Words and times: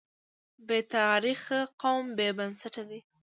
بې 0.67 0.79
تاریخه 0.95 1.59
قوم 1.81 2.05
بې 2.17 2.27
بنسټه 2.37 2.83
دی. 2.89 2.99